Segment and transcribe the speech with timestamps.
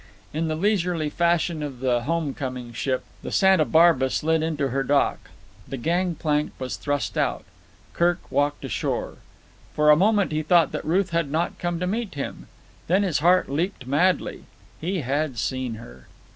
[0.33, 4.81] In the leisurely fashion of the home coming ship the Santa Barbara slid into her
[4.81, 5.29] dock.
[5.67, 7.45] The gangplank was thrust out.
[7.93, 9.17] Kirk walked ashore.
[9.75, 12.47] For a moment he thought that Ruth had not come to meet him.
[12.87, 14.45] Then his heart leaped madly.
[14.81, 16.07] He had seen her.